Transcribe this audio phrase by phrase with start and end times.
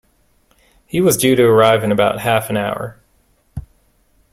[0.87, 2.99] He was due to arrive in about half an hour.